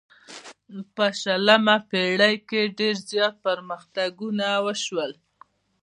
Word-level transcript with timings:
په 0.95 1.05
شلمه 1.21 1.75
پیړۍ 1.89 2.35
کې 2.49 2.61
ډیر 2.77 2.95
زیات 3.09 3.33
پرمختګونه 3.47 4.45
وشول. 4.65 5.11